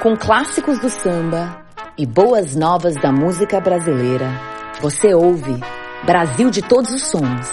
[0.00, 1.62] Com clássicos do samba
[1.98, 4.30] e boas novas da música brasileira,
[4.80, 5.60] você ouve
[6.06, 7.50] Brasil de Todos os Sons.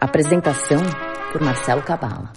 [0.00, 0.80] Apresentação
[1.30, 2.32] por Marcelo Cabala.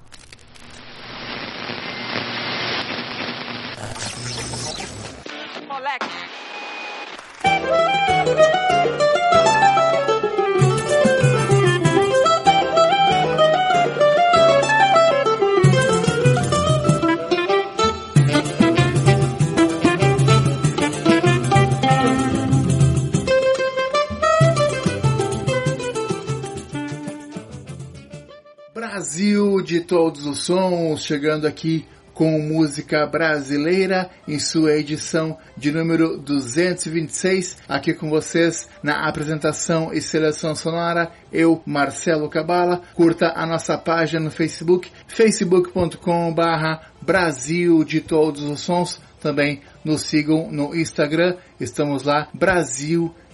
[30.36, 31.86] Sons, chegando aqui
[32.16, 40.00] com música brasileira em sua edição de número 226, aqui com vocês na apresentação e
[40.02, 42.82] seleção sonora, eu, Marcelo Cabala.
[42.94, 49.02] Curta a nossa página no Facebook, facebook.com barra Brasil de todos os sons.
[49.22, 53.25] Também nos sigam no Instagram, estamos lá, Brasil de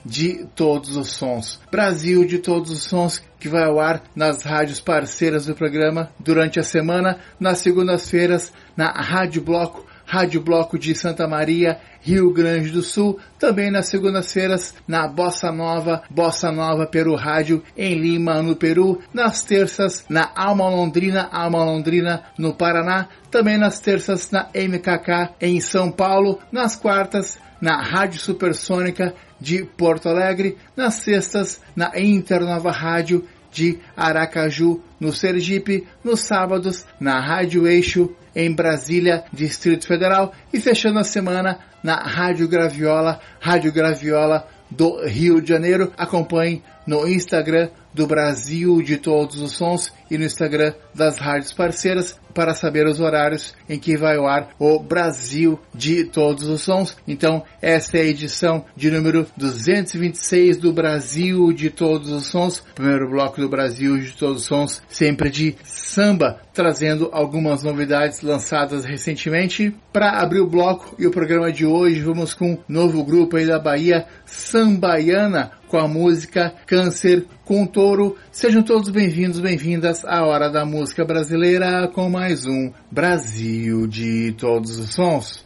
[0.56, 1.60] todos os sons.
[1.72, 6.60] Brasil de todos os sons que vai ao ar nas rádios parceiras do programa durante
[6.60, 12.82] a semana, nas segundas-feiras na Rádio Bloco, Rádio Bloco de Santa Maria, Rio Grande do
[12.82, 19.02] Sul, também nas segundas-feiras na Bossa Nova, Bossa Nova Peru Rádio em Lima, no Peru,
[19.14, 25.62] nas terças na Alma Londrina, Alma Londrina no Paraná, também nas terças na MKK em
[25.62, 33.26] São Paulo, nas quartas na Rádio Supersônica de Porto Alegre, nas sextas na Internova Rádio
[33.52, 41.00] de Aracaju, no Sergipe, nos sábados na Rádio Eixo em Brasília, Distrito Federal e fechando
[41.00, 45.92] a semana na Rádio Graviola, Rádio Graviola do Rio de Janeiro.
[45.98, 52.20] Acompanhe no Instagram do Brasil de Todos os Sons e no Instagram das rádios parceiras
[52.32, 56.96] para saber os horários em que vai ao ar o Brasil de Todos os Sons.
[57.08, 63.10] Então, essa é a edição de número 226 do Brasil de Todos os Sons, primeiro
[63.10, 69.76] bloco do Brasil de Todos os Sons, sempre de samba, trazendo algumas novidades lançadas recentemente.
[69.92, 73.46] Para abrir o bloco e o programa de hoje, vamos com um novo grupo aí
[73.46, 78.18] da Bahia, Sambaiana, com a música Câncer com Touro.
[78.30, 84.78] Sejam todos bem-vindos, bem-vindas à Hora da Música Brasileira com mais um Brasil de Todos
[84.78, 85.46] os Sons.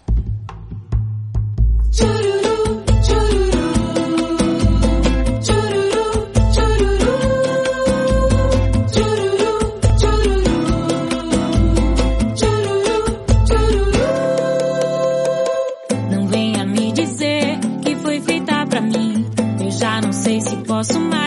[20.85, 21.24] Sei se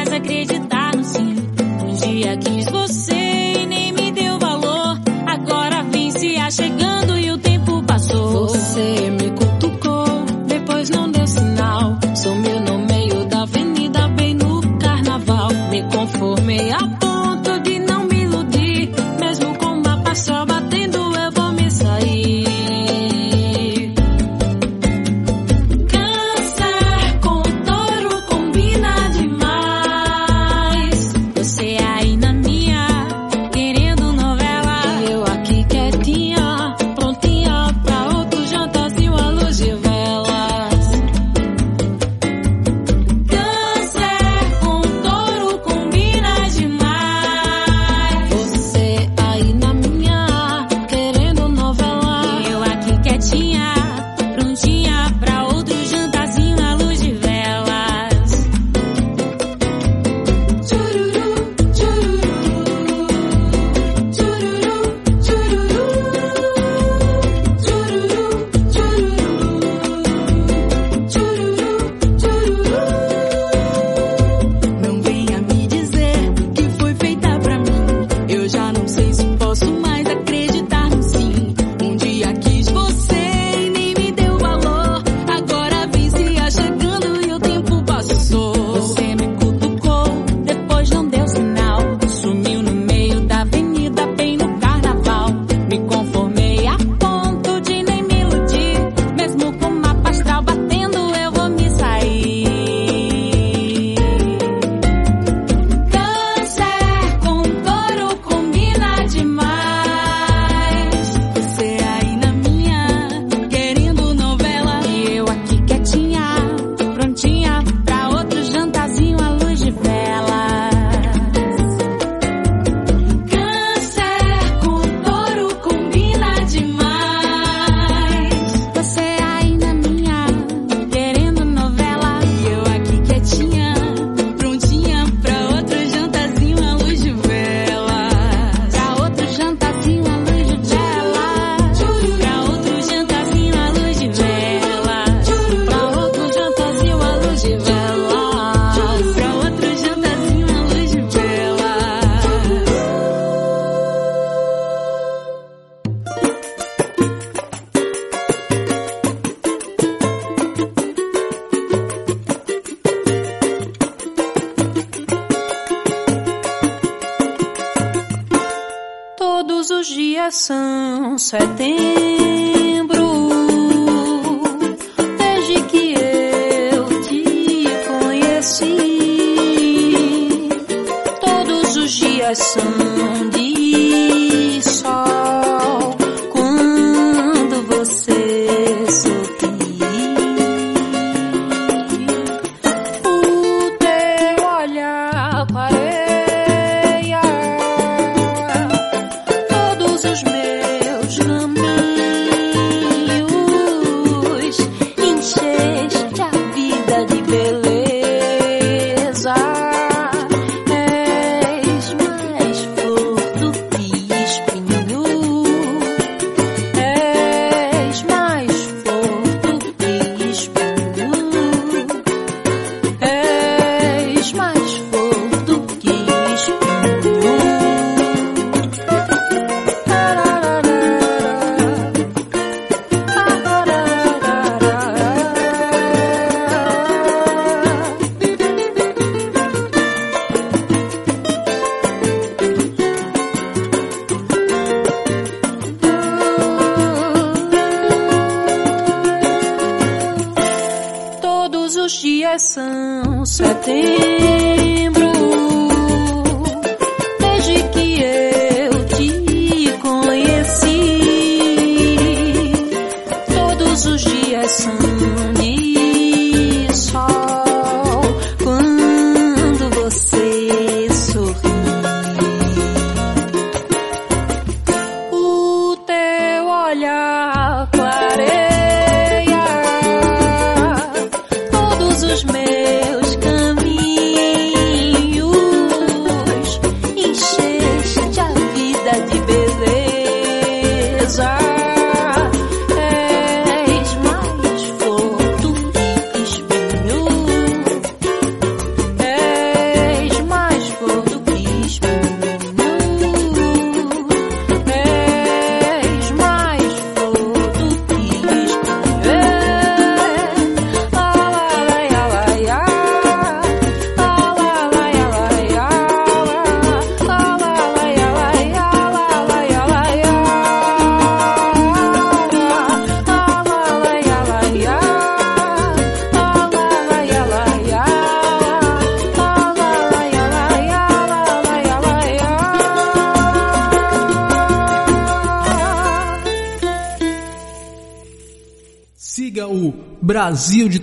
[170.30, 172.07] são setembro,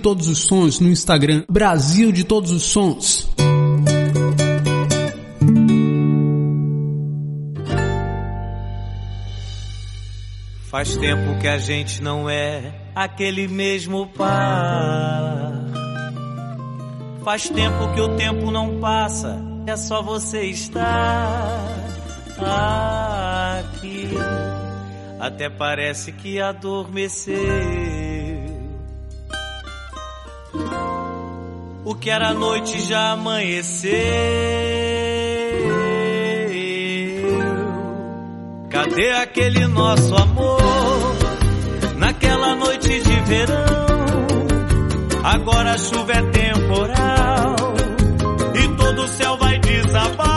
[0.06, 1.42] Todos os Sons no Instagram.
[1.50, 3.28] Brasil de Todos os Sons.
[10.70, 15.64] Faz tempo que a gente não é aquele mesmo par.
[17.24, 21.66] Faz tempo que o tempo não passa, é só você estar
[23.58, 24.10] aqui.
[25.18, 27.85] Até parece que adormeceu.
[32.06, 33.90] Que era noite já amanheceu.
[38.70, 40.60] Cadê aquele nosso amor?
[41.96, 44.46] Naquela noite de verão,
[45.24, 47.56] agora a chuva é temporal
[48.54, 50.35] e todo o céu vai desabar.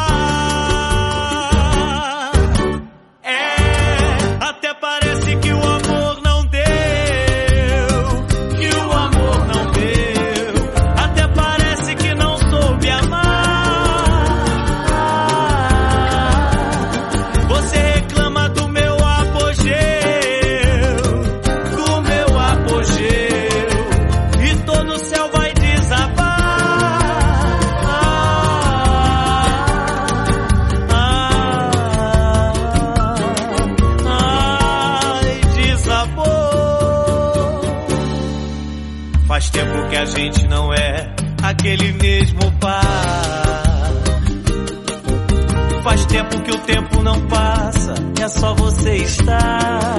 [48.39, 49.89] Só você estar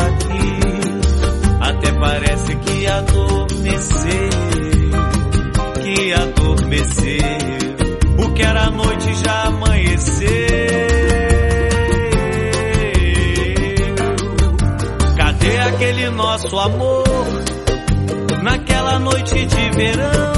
[0.00, 0.60] aqui.
[1.60, 4.30] Até parece que adormeceu,
[5.82, 7.22] que adormeceu.
[8.18, 10.28] O que era noite já amanheceu.
[15.16, 17.04] Cadê aquele nosso amor?
[18.42, 20.32] Naquela noite de verão,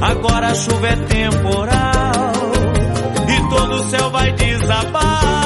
[0.00, 1.91] agora a chuva é temporal
[4.62, 5.41] e todo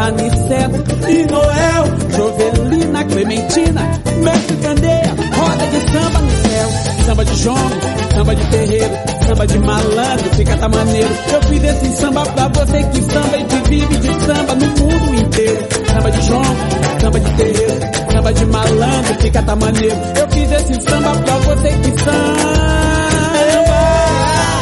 [0.00, 1.84] aniceto e Noel,
[2.16, 3.82] Jovelina, Clementina,
[4.22, 6.68] mestre candeia, roda de samba no céu,
[7.06, 7.80] samba de jongo,
[8.14, 8.94] samba de terreiro,
[9.26, 11.10] samba de malandro, fica tá maneiro.
[11.32, 15.14] Eu fiz esse samba pra você que samba e que vive de samba no mundo
[15.14, 15.68] inteiro.
[15.92, 16.56] Samba de jongo,
[17.00, 17.80] samba de terreiro,
[18.12, 19.96] samba de malandro, fica tá maneiro.
[20.16, 22.70] Eu fiz esse samba pra você que samba.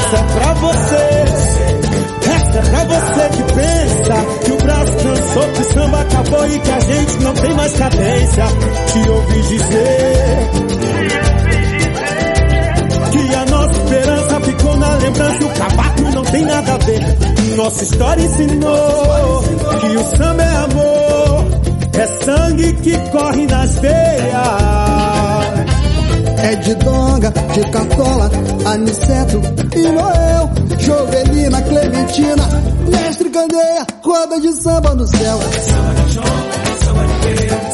[0.09, 1.48] Essa é pra você.
[2.49, 4.15] Essa é pra você que pensa
[4.45, 7.73] que o braço cansou, que o samba acabou e que a gente não tem mais
[7.75, 8.45] cadência.
[8.87, 10.51] Te ouvi dizer
[13.13, 15.45] que a nossa esperança ficou na lembrança.
[15.45, 17.01] O cavaco não tem nada a ver.
[17.57, 19.43] Nossa história ensinou
[19.81, 21.47] que o samba é amor,
[21.93, 24.98] é sangue que corre nas veias.
[26.43, 28.31] É de donga, de cartola,
[28.67, 29.41] aniceto
[29.77, 32.49] e Noel, Jovelina, Clementina,
[32.89, 35.39] mestre candeia, roda de samba no céu.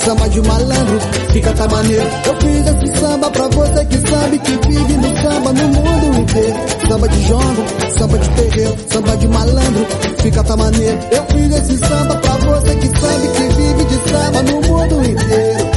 [0.05, 0.99] Samba de malandro,
[1.33, 2.07] fica tá maneiro.
[2.27, 6.57] Eu fiz esse samba pra você que sabe que vive no samba no mundo inteiro.
[6.89, 7.65] Samba de jongo,
[7.99, 9.87] samba de terreiro, samba de malandro,
[10.23, 10.99] fica tá maneiro.
[11.11, 15.74] Eu fiz esse samba pra você que sabe que vive de samba no mundo inteiro.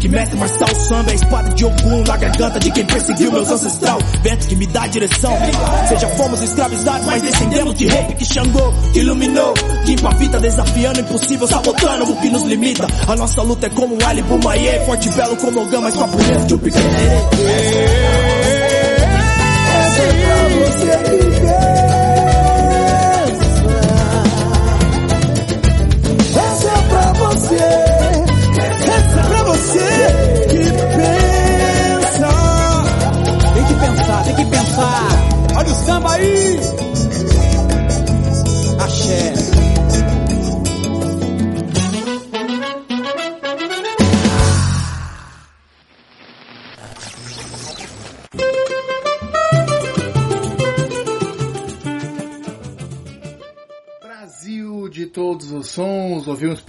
[0.00, 3.50] Pique mestre, marçal, samba, é a espada de Ogum na garganta de quem perseguiu meus
[3.50, 3.98] ancestral.
[4.22, 5.30] Vento que me dá direção.
[5.90, 9.52] Seja fomos escravizados, mas descendemos de rei que Xangô iluminou.
[9.84, 12.86] Quimpa a vida desafiando o impossível, sabotando o que nos limita.
[13.06, 16.04] A nossa luta é como um Ali Bumaie, forte e belo como Ogã, mas com
[16.04, 16.86] a pureza de um piquete.
[19.76, 21.49] Essa é pra você que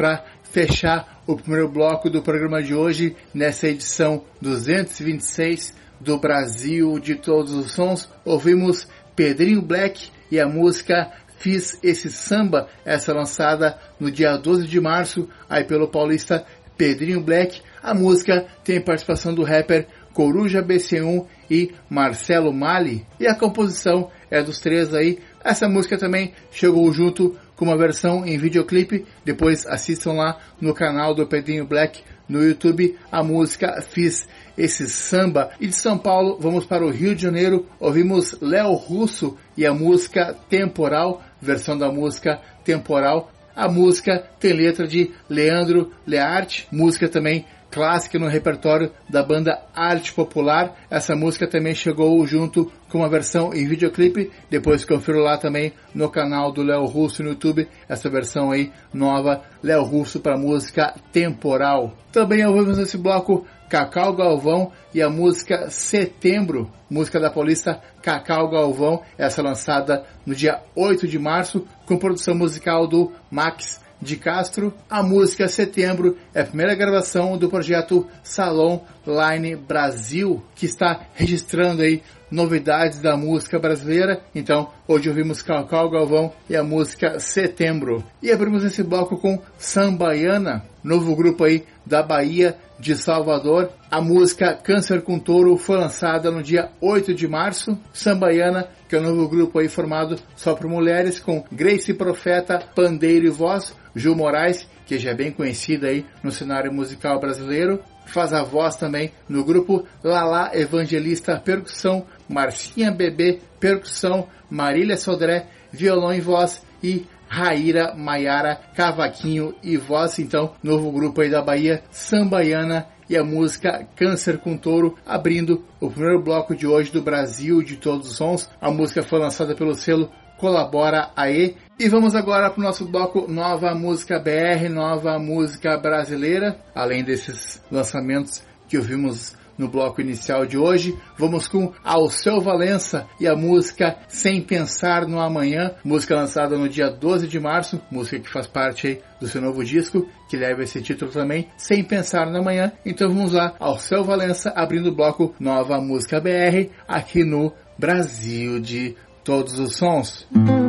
[0.01, 7.13] para fechar o primeiro bloco do programa de hoje, nessa edição 226 do Brasil de
[7.13, 14.09] todos os sons, ouvimos Pedrinho Black e a música Fiz esse samba, essa lançada no
[14.09, 17.61] dia 12 de março, aí pelo paulista Pedrinho Black.
[17.81, 23.05] A música tem participação do rapper Coruja BC1 e Marcelo Mali.
[23.19, 25.19] E a composição é dos três aí.
[25.43, 29.05] Essa música também chegou junto com uma versão em videoclipe.
[29.23, 34.27] Depois assistam lá no canal do Pedrinho Black no YouTube a música Fiz
[34.57, 35.51] esse samba.
[35.61, 37.67] E de São Paulo vamos para o Rio de Janeiro.
[37.79, 43.31] Ouvimos Léo Russo e a música Temporal, versão da música Temporal.
[43.55, 50.13] A música tem letra de Leandro Learte, música também clássica no repertório da banda Arte
[50.13, 50.75] Popular.
[50.89, 54.29] Essa música também chegou junto com uma versão em videoclipe.
[54.49, 59.41] Depois confiro lá também no canal do Léo Russo no YouTube, essa versão aí nova,
[59.63, 61.93] Léo Russo para música Temporal.
[62.11, 69.01] Também ouvimos nesse bloco Cacau Galvão e a música Setembro, música da paulista Cacau Galvão,
[69.17, 74.73] essa lançada no dia 8 de março, com produção musical do Max de Castro.
[74.89, 81.81] A música Setembro é a primeira gravação do projeto Salon Line Brasil, que está registrando
[81.81, 84.21] aí novidades da música brasileira.
[84.33, 88.03] Então, hoje ouvimos Calcal Galvão e a música Setembro.
[88.21, 93.69] E abrimos esse bloco com Sambaiana, novo grupo aí da Bahia de Salvador.
[93.89, 97.77] A música Câncer com Touro foi lançada no dia 8 de março.
[97.93, 103.27] Sambaiana, que é um novo grupo aí formado só por mulheres, com Grace Profeta, Pandeiro
[103.27, 108.33] e Voz, Ju Moraes, que já é bem conhecida aí no cenário musical brasileiro, faz
[108.33, 116.19] a voz também no grupo Lala Evangelista Percussão, Marcinha Bebê Percussão, Marília Sodré Violão e
[116.19, 120.19] Voz e Raíra Maiara Cavaquinho e Voz.
[120.19, 125.89] Então, novo grupo aí da Bahia, Sambaiana e a música Câncer com Touro, abrindo o
[125.89, 128.49] primeiro bloco de hoje do Brasil de Todos os Sons.
[128.59, 131.55] A música foi lançada pelo selo Colabora AE.
[131.79, 136.57] E vamos agora para o nosso bloco Nova Música BR, Nova Música Brasileira.
[136.75, 143.27] Além desses lançamentos que ouvimos no bloco inicial de hoje, vamos com Alceu Valença e
[143.27, 148.29] a música Sem Pensar no Amanhã, música lançada no dia 12 de março, música que
[148.29, 152.71] faz parte do seu novo disco, que leva esse título também, Sem Pensar no Amanhã.
[152.83, 158.95] Então vamos lá, Alceu Valença abrindo o bloco Nova Música BR aqui no Brasil de
[159.23, 160.27] todos os sons.
[160.31, 160.60] No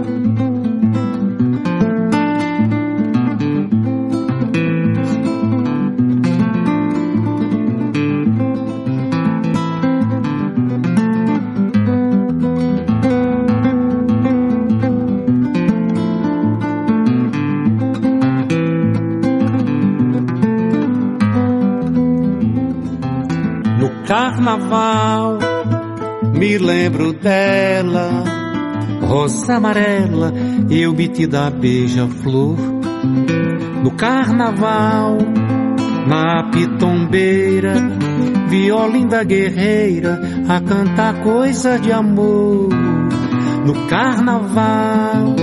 [24.43, 25.39] carnaval
[26.35, 28.25] me lembro dela,
[29.01, 30.33] rosa amarela,
[30.69, 32.57] eu metida beija-flor.
[33.85, 35.19] No carnaval,
[36.09, 37.75] na pitombeira,
[38.49, 42.69] violinda guerreira, a cantar coisa de amor.
[43.65, 45.37] No carnaval,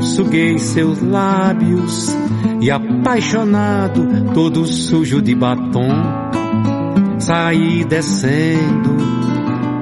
[0.00, 2.16] suguei seus lábios
[2.62, 6.25] e apaixonado, todo sujo de batom,
[7.26, 8.96] saí descendo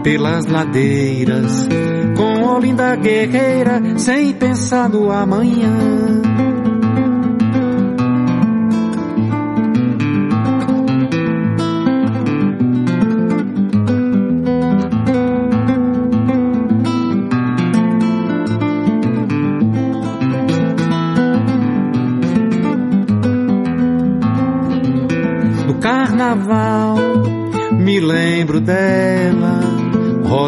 [0.03, 1.69] pelas ladeiras
[2.17, 6.23] com Olinda guerreira, sem pensar no amanhã.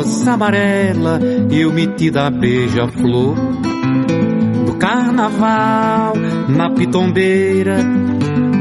[0.07, 3.35] Rosa amarela, eu metida beija-flor.
[4.65, 6.15] No carnaval,
[6.49, 7.79] na pitombeira,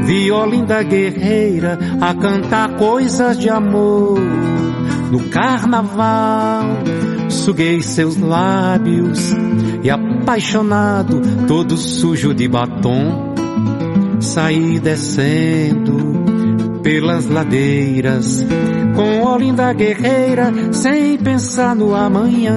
[0.04, 4.18] violinda guerreira, a cantar coisas de amor.
[5.10, 6.64] No carnaval,
[7.28, 9.32] suguei seus lábios
[9.84, 13.34] e apaixonado, todo sujo de batom,
[14.20, 16.16] saí descendo
[16.82, 18.44] pelas ladeiras
[18.96, 22.54] com Olinda guerreira, sem pensar no amanhã.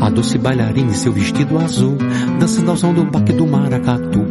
[0.00, 1.98] A doce bailarina em seu vestido azul,
[2.38, 4.24] dançando ao som do baque do maracatu.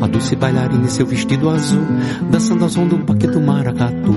[0.00, 1.82] A doce bailarina em seu vestido azul,
[2.30, 4.12] dançando ao som do baque do maracatu.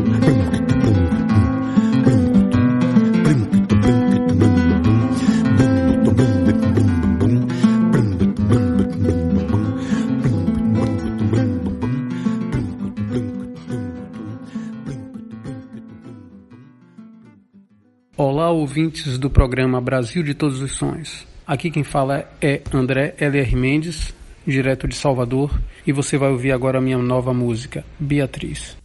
[18.68, 21.26] Ouvintes do programa Brasil de Todos os Sons.
[21.48, 24.14] Aqui quem fala é André LR Mendes,
[24.46, 28.76] direto de Salvador, e você vai ouvir agora a minha nova música, Beatriz.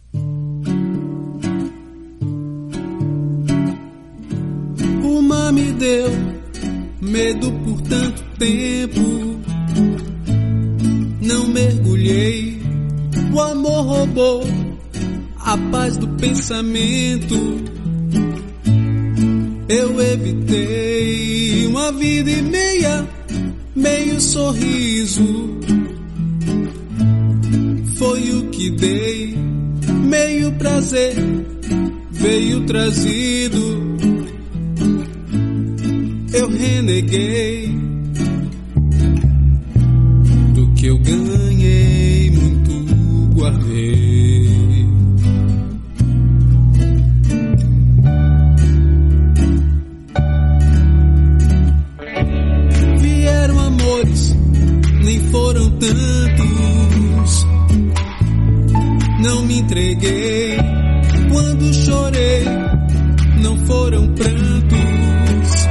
[5.03, 6.09] Uma me deu
[7.01, 9.01] medo por tanto tempo.
[11.21, 12.57] Não mergulhei,
[13.33, 14.43] o amor roubou
[15.41, 17.72] a paz do pensamento.
[19.67, 23.07] Eu evitei uma vida e meia,
[23.75, 25.59] meio sorriso.
[27.97, 29.35] Foi o que dei,
[30.05, 31.15] meio prazer,
[32.11, 33.83] veio trazido.
[36.33, 37.67] Eu reneguei
[40.53, 41.52] do que eu ganhei,
[55.87, 57.45] tantos.
[59.19, 60.57] Não me entreguei
[61.31, 62.45] quando chorei,
[63.41, 65.67] não foram prantos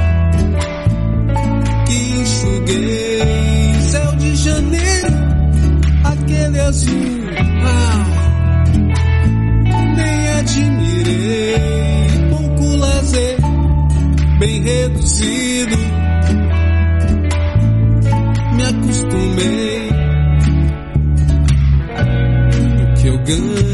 [1.87, 3.81] que enxuguei.
[3.81, 5.13] Céu de janeiro,
[6.03, 7.23] aquele azul.
[7.65, 8.05] Ah,
[9.95, 11.55] nem admirei.
[12.29, 13.37] Pouco lazer,
[14.39, 15.77] bem reduzido.
[18.55, 19.72] Me acostumei.
[23.33, 23.72] O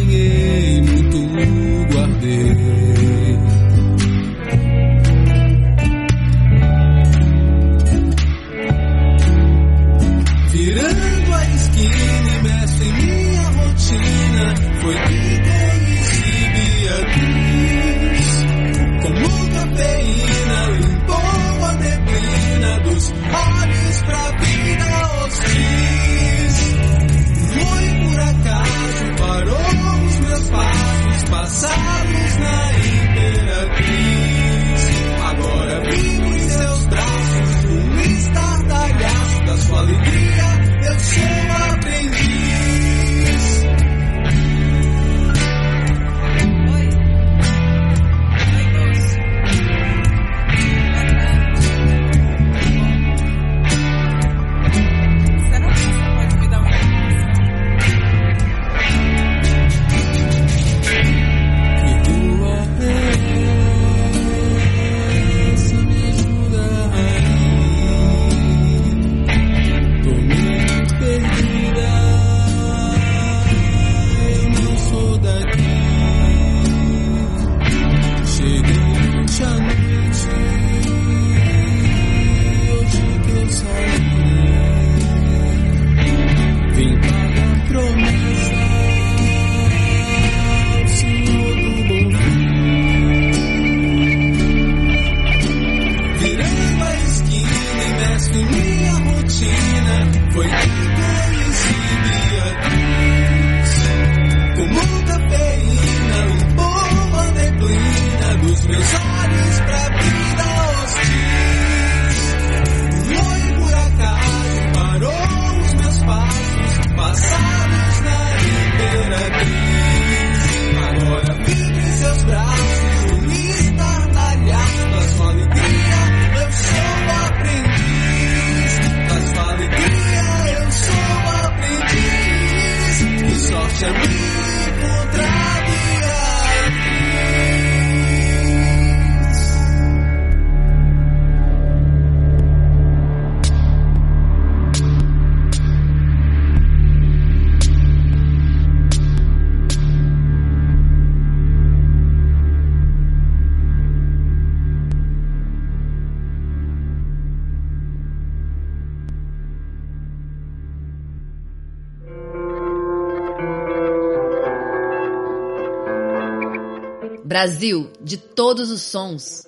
[167.39, 169.47] Brasil, de todos os sons.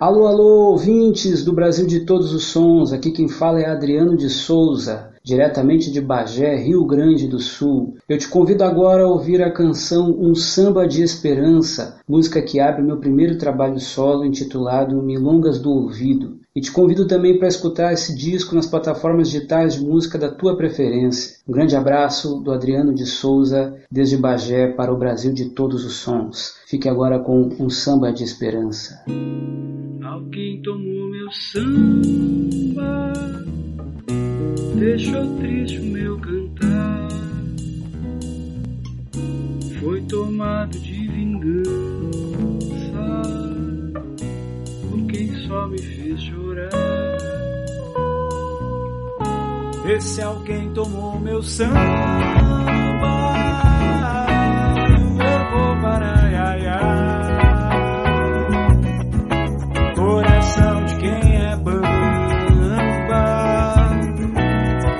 [0.00, 2.94] Alô, alô, ouvintes do Brasil de todos os sons.
[2.94, 7.98] Aqui quem fala é Adriano de Souza, diretamente de Bagé, Rio Grande do Sul.
[8.08, 12.82] Eu te convido agora a ouvir a canção Um Samba de Esperança, música que abre
[12.82, 16.38] meu primeiro trabalho solo intitulado Milongas do Ouvido.
[16.56, 20.56] E te convido também para escutar esse disco nas plataformas digitais de música da tua
[20.56, 21.36] preferência.
[21.46, 25.96] Um grande abraço do Adriano de Souza, desde Bagé para o Brasil de todos os
[25.96, 26.54] sons.
[26.66, 29.04] Fique agora com um samba de esperança.
[30.02, 33.12] Alguém tomou meu samba,
[34.76, 37.08] deixou triste o meu cantar.
[39.78, 41.95] Foi tomado de vingança
[45.68, 46.70] me fez chorar.
[49.86, 51.78] Esse alguém tomou meu samba,
[55.16, 56.80] levou para Iaiá.
[59.94, 61.86] Coração de quem é bamba,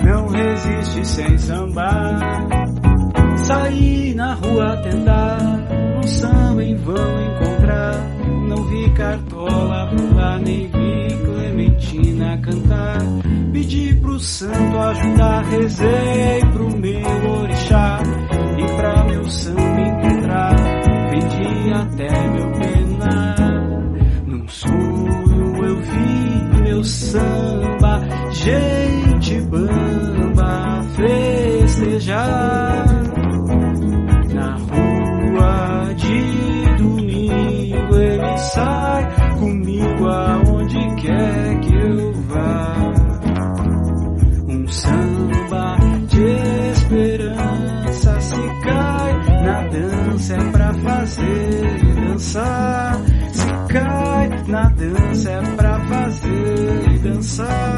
[0.04, 2.46] não resiste sem sambar.
[3.38, 5.38] Saí na rua tentar
[5.98, 7.35] um samba em vão encontrar.
[14.20, 17.25] Santo ajudar, rezei pro meu
[57.36, 57.75] sun.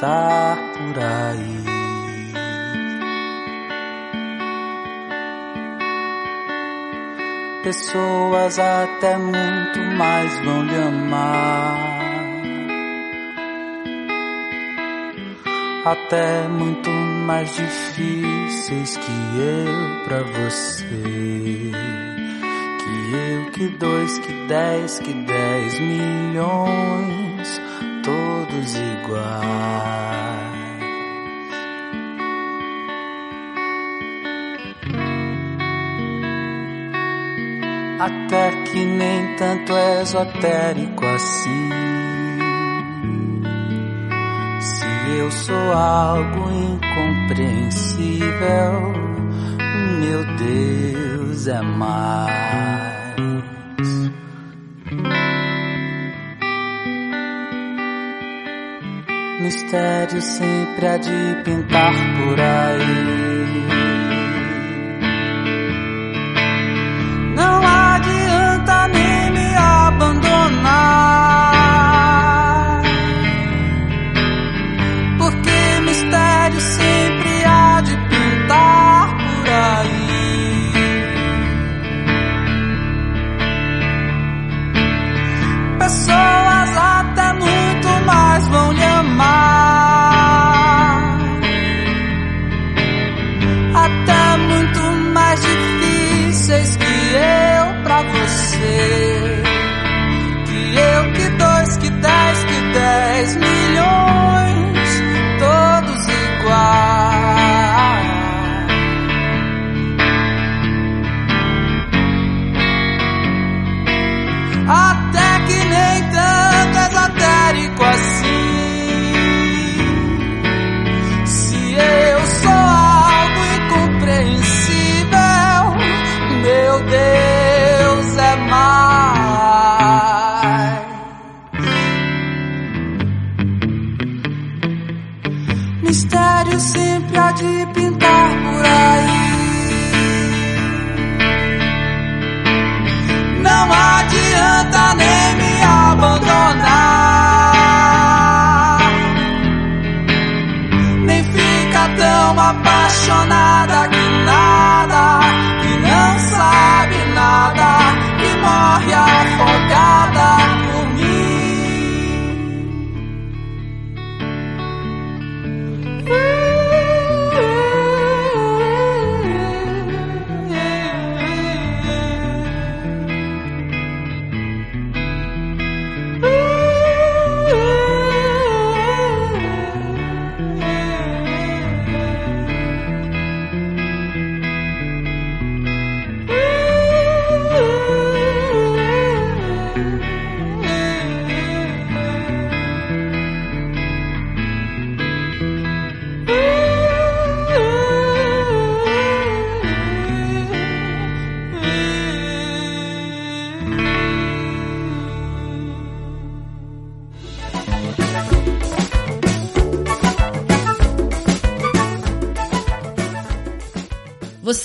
[0.00, 1.60] Pintar por aí.
[7.62, 11.90] Pessoas até muito mais vão lhe amar.
[15.82, 21.72] até muito mais difíceis que eu pra você.
[22.78, 27.19] Que eu, que dois, que dez, que dez milhões,
[38.00, 41.70] Até que nem tanto esotérico assim.
[45.18, 48.92] eu sou algo incompreensível.
[50.00, 52.79] Meu Deus é mais.
[59.70, 63.29] Mistério sempre há de pintar por aí.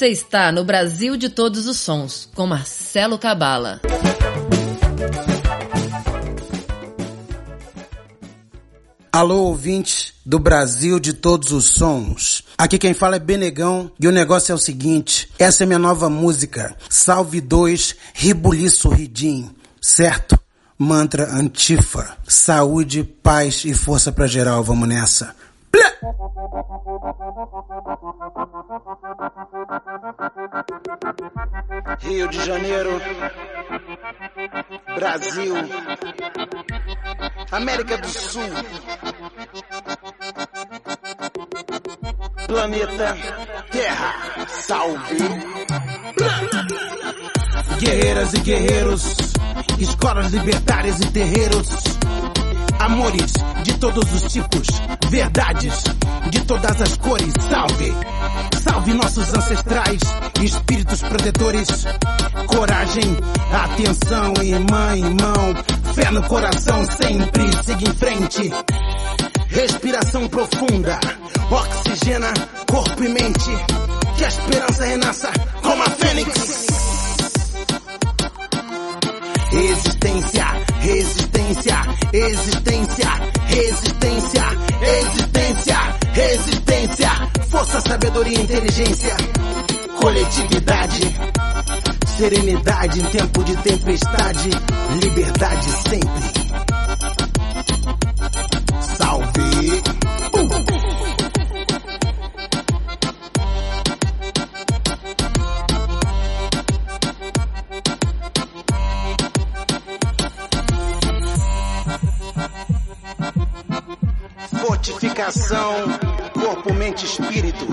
[0.05, 3.81] Você está no Brasil de Todos os Sons, com Marcelo Cabala.
[9.11, 12.43] Alô, ouvintes do Brasil de todos os sons.
[12.55, 16.07] Aqui quem fala é Benegão e o negócio é o seguinte: essa é minha nova
[16.07, 19.49] música, Salve 2, Ribuli Sorridim,
[19.81, 20.37] certo?
[20.77, 22.15] Mantra Antifa.
[22.27, 25.33] Saúde, paz e força pra geral, vamos nessa.
[31.99, 33.01] Rio de Janeiro,
[34.95, 35.55] Brasil,
[37.51, 38.49] América do Sul,
[42.47, 43.17] planeta
[43.71, 44.13] Terra,
[44.47, 45.17] salve!
[47.79, 49.17] Guerreiras e guerreiros,
[49.79, 51.67] escolas libertárias e terreiros,
[52.85, 54.67] amores de todos os tipos,
[55.09, 55.83] verdades
[56.29, 57.93] de todas as cores, salve!
[58.61, 60.01] Salve nossos ancestrais,
[60.41, 61.67] espíritos protetores,
[62.47, 63.17] coragem,
[63.51, 65.55] atenção, irmã, irmão,
[65.95, 68.51] fé no coração, sempre siga em frente.
[69.47, 70.99] Respiração profunda,
[71.49, 72.33] oxigena
[72.69, 73.51] corpo e mente,
[74.17, 76.74] que a esperança renasça como a fênix.
[79.55, 80.45] Existência,
[80.81, 81.77] resistência,
[82.11, 83.07] existência,
[83.45, 84.43] resistência,
[84.81, 85.77] existência,
[86.11, 87.09] resistência,
[87.49, 89.15] força, sabedoria, inteligência,
[90.01, 91.15] coletividade,
[92.05, 94.49] serenidade em tempo de tempestade,
[95.01, 96.45] liberdade sempre.
[98.97, 100.24] Salve!
[115.25, 115.75] Fortificação,
[116.33, 117.65] corpo, mente, espírito.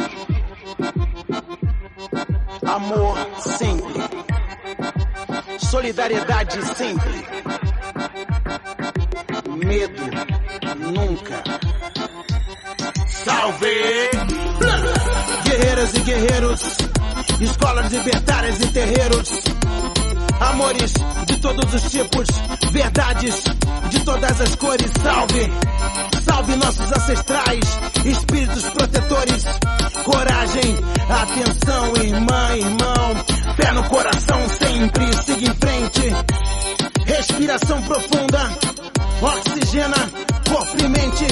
[2.67, 3.93] Amor sempre.
[5.59, 7.27] Solidariedade sempre.
[9.67, 10.03] Medo
[10.79, 11.43] nunca.
[13.07, 14.11] Salve!
[15.45, 16.77] Guerreiras e guerreiros,
[17.39, 19.31] escolas libertárias e terreiros,
[20.41, 20.95] amores
[21.26, 22.26] de todos os tipos,
[22.70, 23.45] verdades
[23.91, 25.51] de todas as cores, salve!
[26.43, 29.45] Salve nossos ancestrais, espíritos protetores,
[30.03, 30.76] coragem,
[31.09, 38.59] atenção, irmã, irmão, pé no coração sempre, siga em frente, respiração profunda,
[39.20, 39.97] oxigena
[40.51, 41.26] corpo e mente,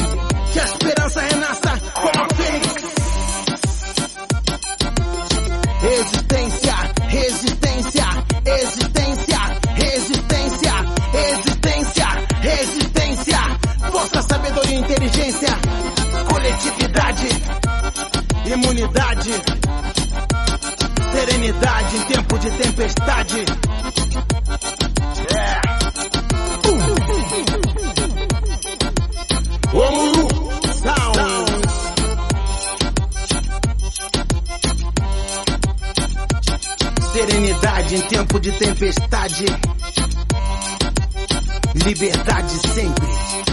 [0.53, 1.80] que a esperança renasça
[18.53, 19.31] imunidade,
[21.13, 23.45] serenidade em tempo de tempestade.
[25.31, 25.61] É.
[29.73, 30.29] Omuru
[30.83, 31.73] Sounds.
[37.13, 39.47] Serenidade em tempo de tempestade.
[41.75, 43.50] Liberdade sempre.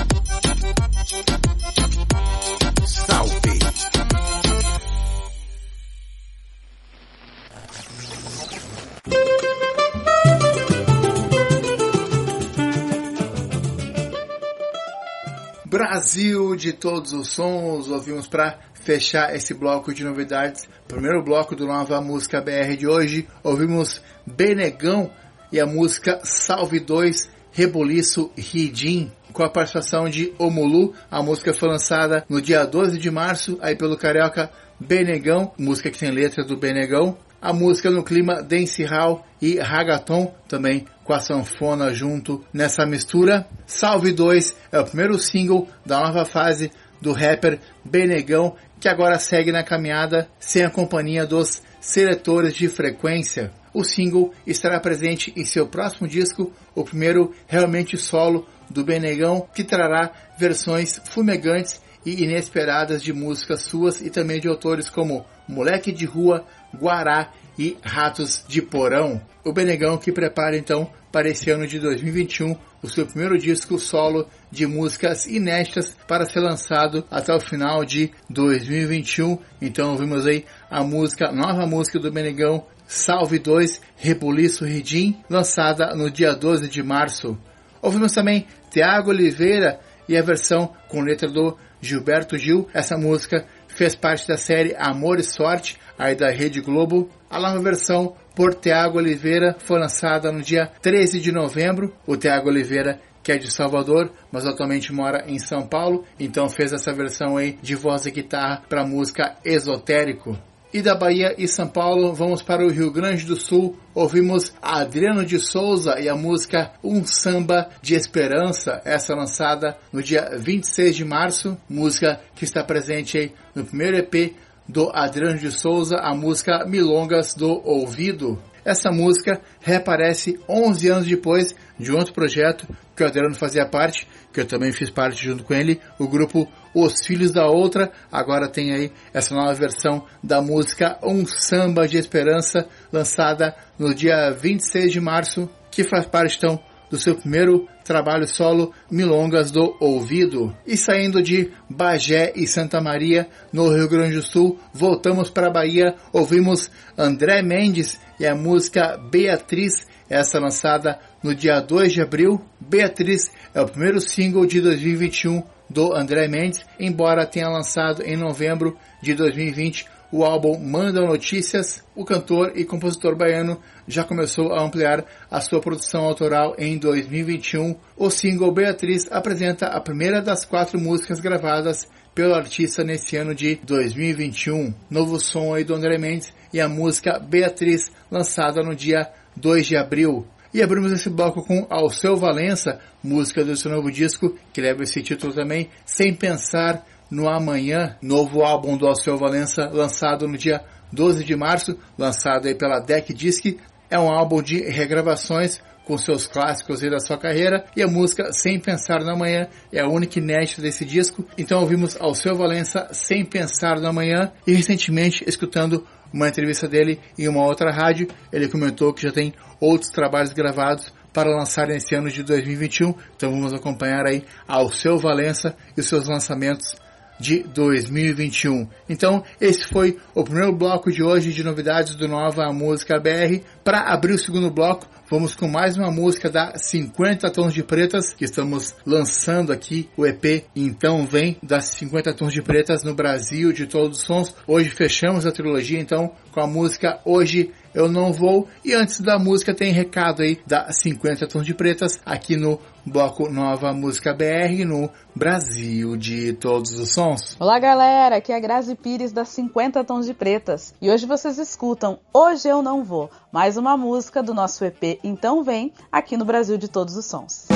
[15.77, 21.67] Brasil de todos os sons, ouvimos para fechar esse bloco de novidades, primeiro bloco do
[21.67, 25.11] Nova Música BR de hoje, ouvimos Benegão
[25.51, 30.95] e a música Salve 2 Reboliço Ridim, com a participação de Omulu.
[31.11, 34.49] A música foi lançada no dia 12 de março, aí pelo carioca
[34.79, 37.19] Benegão, música que tem letra do Benegão.
[37.39, 43.47] A música no clima dancehall e ragaton, também com a sanfona junto nessa mistura.
[43.65, 49.51] Salve 2 é o primeiro single da nova fase do rapper Benegão, que agora segue
[49.51, 53.51] na caminhada sem a companhia dos seletores de frequência.
[53.71, 59.63] O single estará presente em seu próximo disco, o primeiro realmente solo do Benegão, que
[59.63, 66.05] trará versões fumegantes e inesperadas de músicas suas e também de autores como Moleque de
[66.05, 69.21] Rua, Guará e Ratos de Porão.
[69.43, 74.27] O Benegão que prepara então para esse ano de 2021 o seu primeiro disco solo
[74.51, 79.37] de músicas inéditas para ser lançado até o final de 2021.
[79.61, 86.09] Então ouvimos aí a música, nova música do Benegão, Salve 2, Rebuliço Ridim, lançada no
[86.09, 87.37] dia 12 de março.
[87.81, 92.67] Ouvimos também Tiago Oliveira e a versão com letra do Gilberto Gil.
[92.73, 93.45] Essa música
[93.77, 97.09] fez parte da série Amor e Sorte, aí da Rede Globo.
[97.29, 101.93] A nova versão por Tiago Oliveira foi lançada no dia 13 de novembro.
[102.07, 106.71] O Tiago Oliveira que é de Salvador, mas atualmente mora em São Paulo, então fez
[106.71, 110.37] essa versão aí de voz e guitarra para a música Esotérico.
[110.73, 113.77] E da Bahia e São Paulo, vamos para o Rio Grande do Sul.
[113.95, 120.29] Ouvimos Adriano de Souza e a música Um Samba de Esperança, essa lançada no dia
[120.37, 124.35] 26 de março, música que está presente no primeiro EP
[124.67, 128.37] do Adriano de Souza, a música Milongas do Ouvido.
[128.65, 134.41] Essa música reaparece 11 anos depois de outro projeto que o Adriano fazia parte, que
[134.41, 137.91] eu também fiz parte junto com ele, o grupo Os Filhos da Outra.
[138.11, 144.29] Agora tem aí essa nova versão da música Um Samba de Esperança, lançada no dia
[144.29, 150.55] 26 de março, que faz parte então do seu primeiro trabalho solo Milongas do Ouvido.
[150.67, 155.51] E saindo de Bagé e Santa Maria, no Rio Grande do Sul, voltamos para a
[155.51, 162.39] Bahia, ouvimos André Mendes e a música Beatriz, essa lançada no dia 2 de abril.
[162.59, 168.77] Beatriz é o primeiro single de 2021 do André Mendes, embora tenha lançado em novembro
[169.01, 175.03] de 2020 o álbum Manda Notícias, o cantor e compositor baiano já começou a ampliar
[175.29, 177.75] a sua produção autoral em 2021.
[177.97, 183.55] O single Beatriz apresenta a primeira das quatro músicas gravadas pelo artista nesse ano de
[183.63, 184.73] 2021.
[184.89, 189.75] Novo som aí do André Mendes e a música Beatriz, lançada no dia 2 de
[189.75, 190.25] abril.
[190.57, 195.03] E abrimos esse bloco com Alceu Valença, música do seu novo disco, que leva esse
[195.03, 201.23] título também, Sem Pensar no Amanhã, novo álbum do Alceu Valença, lançado no dia 12
[201.23, 203.55] de março, lançado aí pela Deck Disc.
[203.87, 208.33] É um álbum de regravações com seus clássicos aí da sua carreira e a música
[208.33, 211.23] Sem Pensar no Amanhã é a única inédita desse disco.
[211.37, 215.85] Então ouvimos Alceu Valença Sem Pensar no Amanhã e recentemente escutando
[216.17, 220.91] uma entrevista dele em uma outra rádio, ele comentou que já tem outros trabalhos gravados
[221.13, 222.93] para lançar nesse ano de 2021.
[223.15, 226.75] Então vamos acompanhar aí Alceu Valença e seus lançamentos
[227.19, 228.67] de 2021.
[228.87, 233.41] Então, esse foi o primeiro bloco de hoje de novidades do Nova Música BR.
[233.63, 238.13] Para abrir o segundo bloco, vamos com mais uma música da 50 Tons de Pretas,
[238.13, 243.53] que estamos lançando aqui o EP Então Vem, das 50 Tons de Pretas no Brasil,
[243.53, 244.35] de todos os sons.
[244.45, 248.47] Hoje fechamos a trilogia, então, com a música Hoje Eu Não Vou.
[248.65, 253.29] E antes da música tem recado aí da 50 Tons de Pretas, aqui no bloco
[253.29, 257.37] Nova Música BR, no Brasil de todos os sons.
[257.39, 260.73] Olá galera, aqui é a Grazi Pires das 50 Tons de Pretas.
[260.81, 265.43] E hoje vocês escutam Hoje Eu Não Vou, mais uma música do nosso EP Então
[265.43, 267.46] Vem, aqui no Brasil de todos os sons.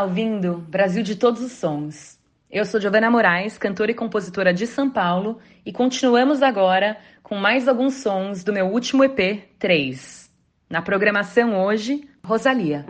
[0.00, 2.18] está ouvindo Brasil de Todos os Sons.
[2.50, 7.68] Eu sou Giovana Moraes, cantora e compositora de São Paulo, e continuamos agora com mais
[7.68, 10.30] alguns sons do meu último EP, 3.
[10.70, 12.86] Na programação hoje, Rosalia.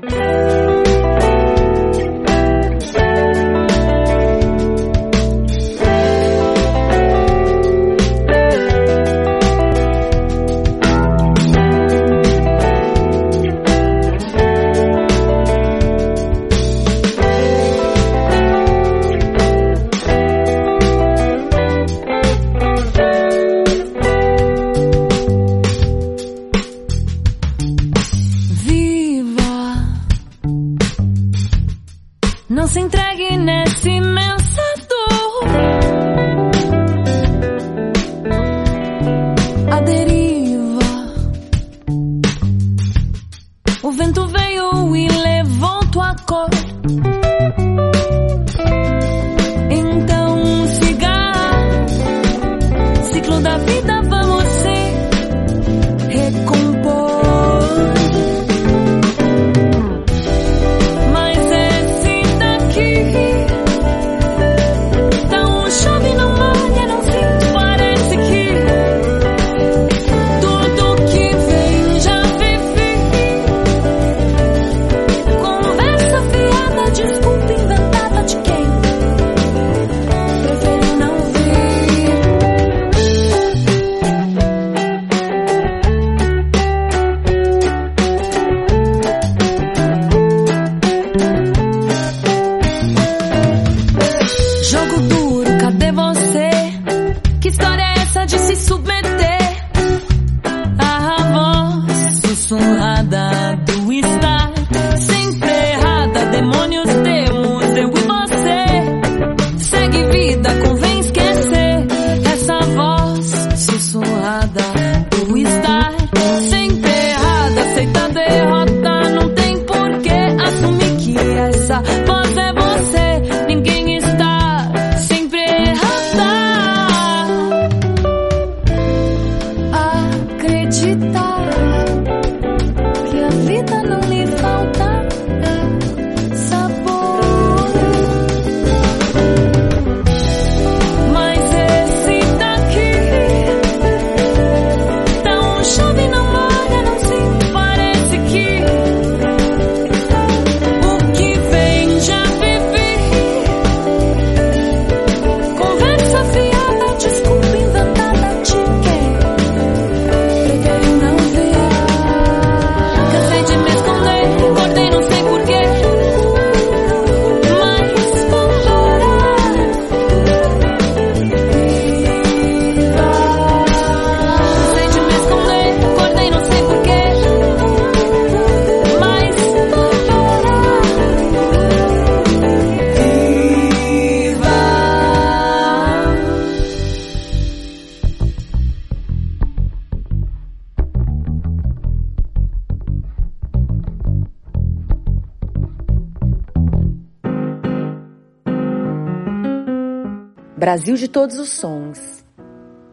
[200.70, 202.24] Brasil de Todos os Sons,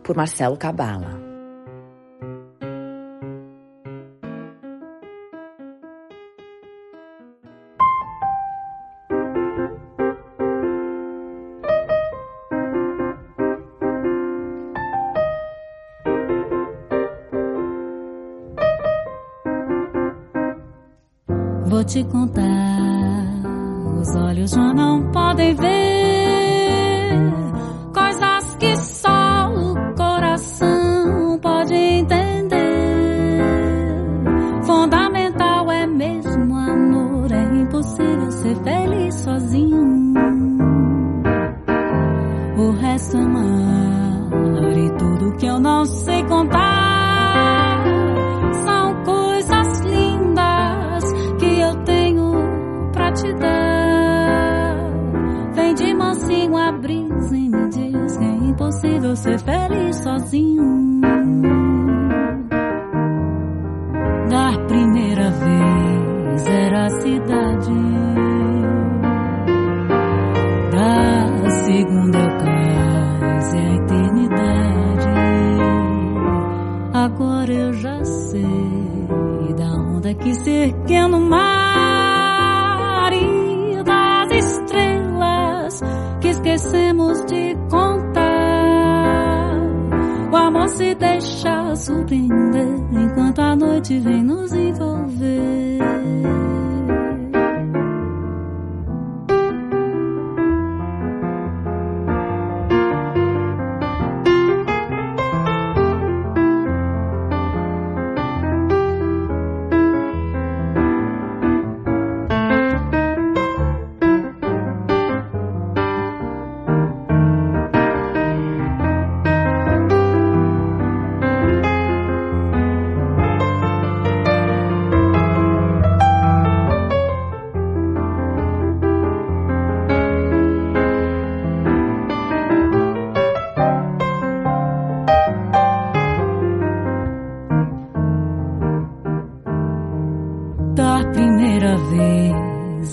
[0.03, 1.16] por Marcelo Cabala.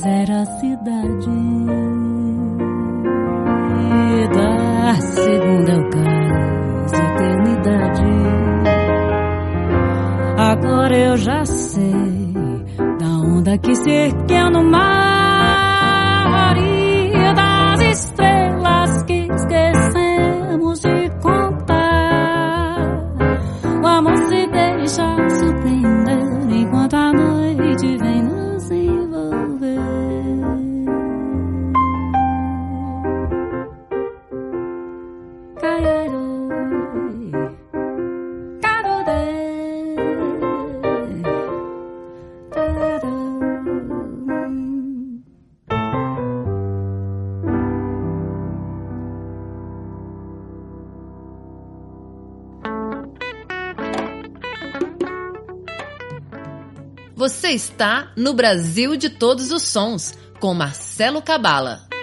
[0.05, 1.31] era a cidade
[4.35, 8.05] da segunda é eternidade.
[10.37, 12.35] Agora eu já sei
[12.99, 13.91] da onda que se
[14.51, 14.87] no mar
[16.57, 18.34] e das estrelas.
[57.75, 61.94] está no Brasil de Todos os Sons, com Marcelo Cabala.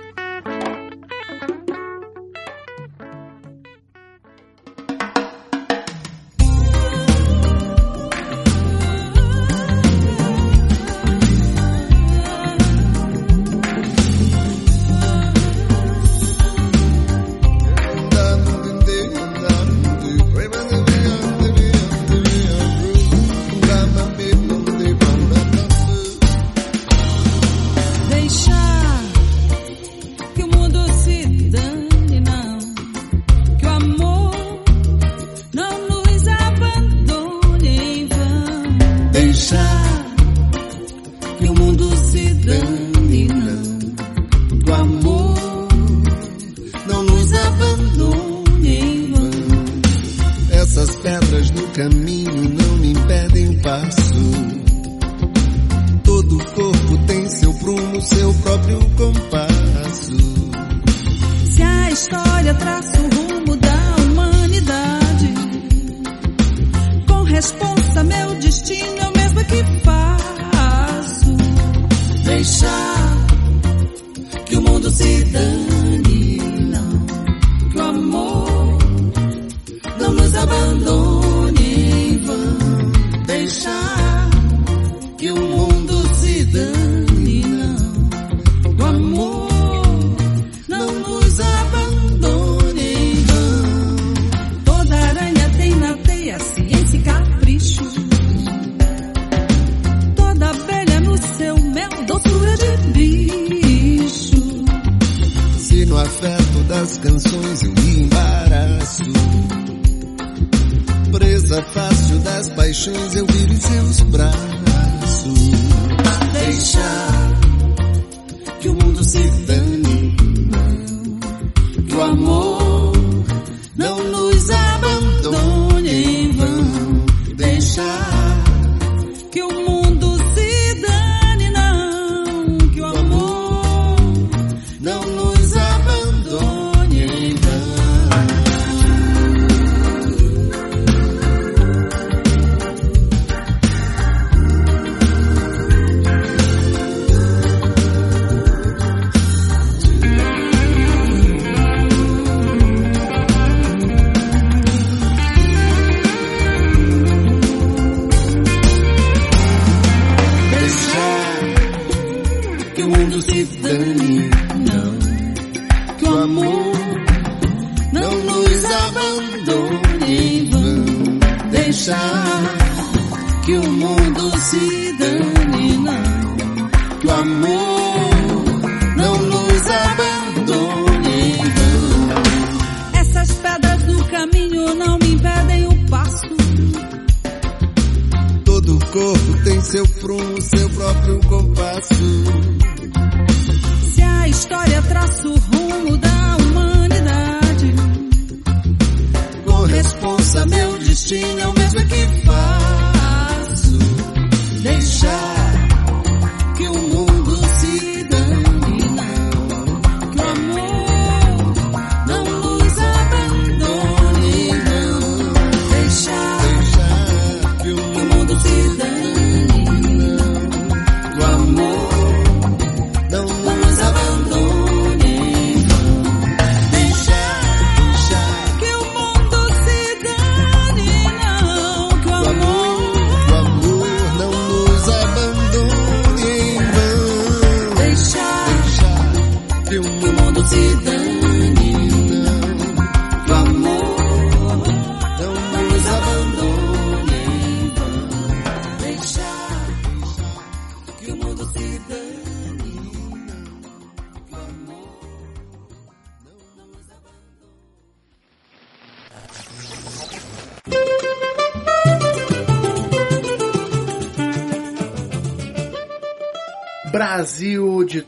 [163.72, 164.31] 等你。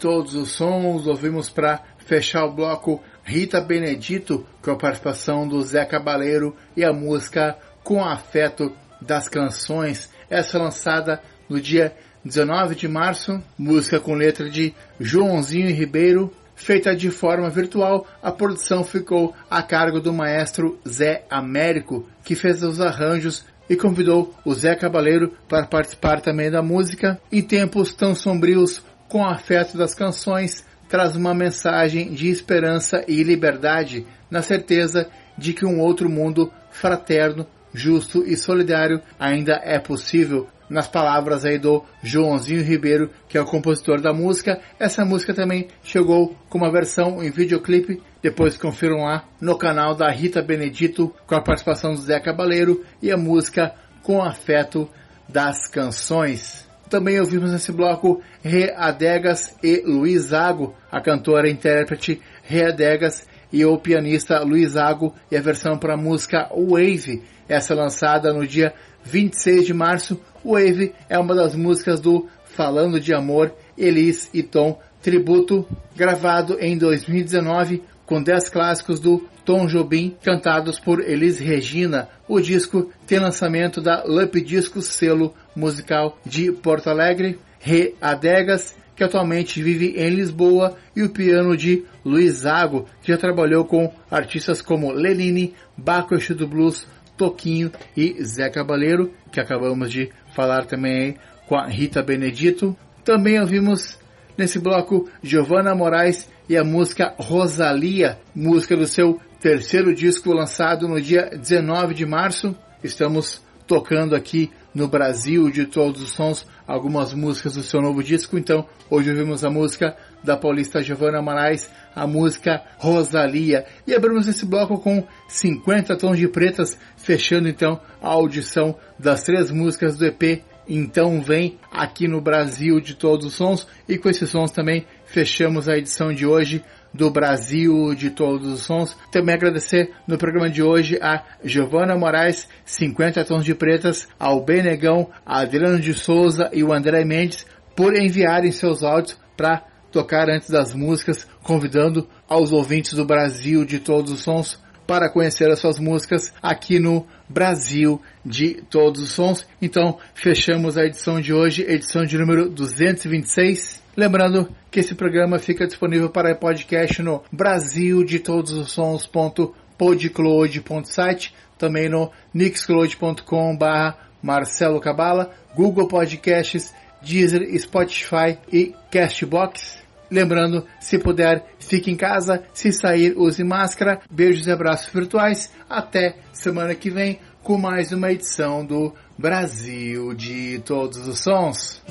[0.04, 5.86] Todos os sons, ouvimos para fechar o bloco Rita Benedito com a participação do Zé
[5.86, 11.95] Cabaleiro e a música Com Afeto das Canções, essa lançada no dia
[12.26, 18.84] 19 de março, música com letra de Joãozinho Ribeiro, feita de forma virtual, a produção
[18.84, 24.76] ficou a cargo do maestro Zé Américo, que fez os arranjos e convidou o Zé
[24.76, 27.20] Cabaleiro para participar também da música.
[27.32, 28.84] Em tempos tão sombrios,
[29.14, 35.07] com afeto das canções, traz uma mensagem de esperança e liberdade, na certeza
[35.38, 40.47] de que um outro mundo fraterno, justo e solidário ainda é possível.
[40.68, 45.68] Nas palavras aí do Joãozinho Ribeiro, que é o compositor da música, essa música também
[45.84, 48.01] chegou com uma versão em videoclipe.
[48.20, 53.11] Depois confiram lá no canal da Rita Benedito, com a participação do Zé Cabaleiro e
[53.11, 54.89] a música Com Afeto
[55.30, 56.72] das Canções.
[56.94, 63.26] Também ouvimos nesse bloco Rê Adegas e Luiz Ago, a cantora e intérprete Rê Adegas
[63.52, 68.46] e o pianista Luiz Ago e a versão para a música Wave, essa lançada no
[68.46, 70.22] dia 26 de março.
[70.46, 76.78] Wave é uma das músicas do Falando de Amor, Elis e Tom, tributo gravado em
[76.78, 82.08] 2019 com 10 clássicos do Tom Jobim cantados por Elis Regina.
[82.28, 89.04] O disco tem lançamento da Lump Discos, selo musical de Porto Alegre, Re Adegas, que
[89.04, 94.62] atualmente vive em Lisboa, e o piano de Luiz Zago, que já trabalhou com artistas
[94.62, 96.88] como Lenine, Baco do Blues,
[97.18, 102.76] Toquinho e Zé Cabaleiro, que acabamos de falar também com a Rita Benedito.
[103.04, 103.97] Também ouvimos
[104.38, 111.01] nesse bloco Giovanna Moraes e a música Rosalia, música do seu terceiro disco lançado no
[111.01, 112.56] dia 19 de março.
[112.84, 118.38] Estamos tocando aqui no Brasil de todos os sons algumas músicas do seu novo disco.
[118.38, 123.65] Então, hoje ouvimos a música da paulista Giovanna Moraes, a música Rosalia.
[123.86, 129.51] E abrimos esse bloco com 50 tons de pretas, fechando então a audição das três
[129.51, 134.30] músicas do EP então vem aqui no Brasil de todos os sons e com esses
[134.30, 136.63] sons também fechamos a edição de hoje
[136.94, 138.96] do Brasil de todos os sons.
[139.12, 145.10] Também agradecer no programa de hoje a Giovana Moraes, 50 tons de pretas, ao Benegão,
[145.26, 150.50] a Adriano de Souza e o André Mendes por enviarem seus áudios para tocar antes
[150.50, 155.80] das músicas, convidando aos ouvintes do Brasil de todos os sons para conhecer as suas
[155.80, 159.48] músicas aqui no Brasil de todos os sons.
[159.62, 163.82] Então, fechamos a edição de hoje, edição de número 226.
[163.96, 171.88] Lembrando que esse programa fica disponível para podcast no Brasil de todos os sons.podcloud.site, também
[171.88, 176.74] no nixcloud.com barra Marcelo Cabala, Google Podcasts,
[177.04, 179.84] Deezer, Spotify e Castbox.
[180.10, 182.44] Lembrando, se puder, fique em casa.
[182.54, 184.00] Se sair, use máscara.
[184.10, 185.52] Beijos e abraços virtuais.
[185.70, 191.82] Até semana que vem com mais uma edição do Brasil de Todos os Sons.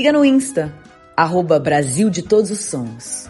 [0.00, 0.72] Siga no Insta,
[1.14, 3.28] arroba Brasil de Todos os Sons.